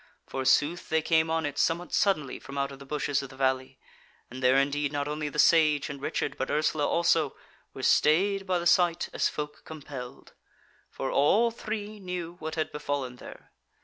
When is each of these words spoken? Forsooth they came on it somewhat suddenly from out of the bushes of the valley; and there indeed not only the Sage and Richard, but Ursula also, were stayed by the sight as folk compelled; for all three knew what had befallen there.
Forsooth 0.25 0.89
they 0.89 1.03
came 1.03 1.29
on 1.29 1.45
it 1.45 1.59
somewhat 1.59 1.93
suddenly 1.93 2.39
from 2.39 2.57
out 2.57 2.71
of 2.71 2.79
the 2.79 2.87
bushes 2.87 3.21
of 3.21 3.29
the 3.29 3.35
valley; 3.35 3.77
and 4.31 4.41
there 4.41 4.57
indeed 4.57 4.91
not 4.91 5.07
only 5.07 5.29
the 5.29 5.37
Sage 5.37 5.91
and 5.91 6.01
Richard, 6.01 6.37
but 6.39 6.49
Ursula 6.49 6.87
also, 6.87 7.35
were 7.75 7.83
stayed 7.83 8.47
by 8.47 8.57
the 8.57 8.65
sight 8.65 9.09
as 9.13 9.29
folk 9.29 9.63
compelled; 9.63 10.33
for 10.89 11.11
all 11.11 11.51
three 11.51 11.99
knew 11.99 12.35
what 12.39 12.55
had 12.55 12.71
befallen 12.71 13.17
there. 13.17 13.51